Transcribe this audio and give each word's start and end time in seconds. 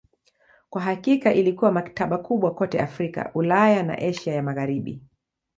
Kwa 0.69 0.81
hakika 0.81 1.33
ilikuwa 1.33 1.71
maktaba 1.71 2.17
kubwa 2.17 2.53
kote 2.53 2.79
Afrika, 2.79 3.31
Ulaya 3.33 3.83
na 3.83 3.97
Asia 3.97 4.33
ya 4.33 4.43
Magharibi. 4.43 5.01